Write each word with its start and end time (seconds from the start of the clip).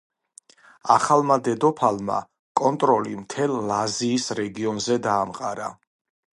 ახალმა 0.95 1.37
დედოფალმა 1.47 2.17
კონტროლი 2.61 3.15
მთელ 3.21 3.55
ლაზიის 3.73 4.29
რეგიონზე 4.43 5.01
დაამყარა. 5.09 5.73